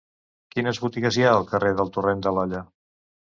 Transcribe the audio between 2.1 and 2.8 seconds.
de l'Olla?